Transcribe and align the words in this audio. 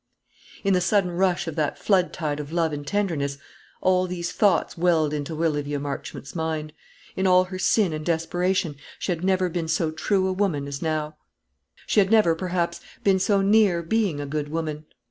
In 0.63 0.73
the 0.73 0.81
sudden 0.81 1.11
rush 1.11 1.45
of 1.45 1.55
that 1.57 1.77
flood 1.77 2.11
tide 2.11 2.39
of 2.39 2.51
love 2.51 2.73
and 2.73 2.87
tenderness, 2.87 3.37
all 3.81 4.07
these 4.07 4.31
thoughts 4.31 4.75
welled 4.75 5.13
into 5.13 5.33
Olivia 5.45 5.79
Marchmont's 5.79 6.33
mind. 6.35 6.73
In 7.15 7.27
all 7.27 7.43
her 7.43 7.59
sin 7.59 7.93
and 7.93 8.03
desperation 8.03 8.77
she 8.97 9.11
had 9.11 9.23
never 9.23 9.47
been 9.47 9.67
so 9.67 9.91
true 9.91 10.25
a 10.27 10.33
woman 10.33 10.67
as 10.67 10.81
now; 10.81 11.17
she 11.85 11.99
had 11.99 12.09
never, 12.09 12.33
perhaps, 12.33 12.81
been 13.03 13.19
so 13.19 13.41
near 13.43 13.83
being 13.83 14.19
a 14.19 14.25
good 14.25 14.47
woman. 14.49 14.85